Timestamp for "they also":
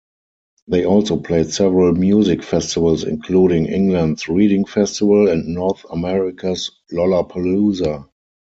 0.67-1.15